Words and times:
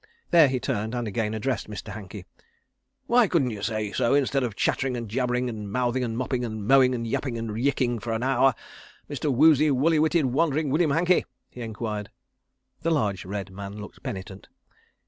There 0.31 0.47
he 0.47 0.59
turned, 0.59 0.95
and 0.95 1.07
again 1.07 1.35
addressed 1.35 1.69
Mr. 1.69 1.93
Hankey. 1.93 2.25
"Why 3.05 3.27
couldn't 3.27 3.51
you 3.51 3.61
say 3.61 3.91
so, 3.91 4.15
instead 4.15 4.41
of 4.41 4.55
chattering 4.55 4.97
and 4.97 5.07
jabbering 5.07 5.47
and 5.47 5.71
mouthing 5.71 6.03
and 6.03 6.17
mopping 6.17 6.43
and 6.43 6.65
mowing 6.67 6.95
and 6.95 7.05
yapping 7.05 7.37
and 7.37 7.51
yiyiking 7.51 8.01
for 8.01 8.11
an 8.11 8.23
hour, 8.23 8.55
Mr. 9.07 9.31
Woozy, 9.31 9.69
Woolly 9.69 9.99
witted, 9.99 10.25
Wandering 10.25 10.71
William 10.71 10.89
Hankey?" 10.89 11.25
he 11.51 11.61
enquired. 11.61 12.09
The 12.81 12.89
large 12.89 13.25
red 13.25 13.51
man 13.51 13.73
looked 13.79 14.01
penitent. 14.01 14.47